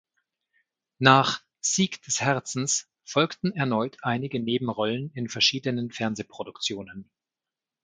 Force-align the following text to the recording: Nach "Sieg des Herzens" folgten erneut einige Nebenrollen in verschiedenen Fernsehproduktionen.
Nach 0.97 1.43
"Sieg 1.59 2.01
des 2.01 2.21
Herzens" 2.21 2.89
folgten 3.05 3.51
erneut 3.51 3.97
einige 4.01 4.39
Nebenrollen 4.39 5.11
in 5.13 5.29
verschiedenen 5.29 5.91
Fernsehproduktionen. 5.91 7.11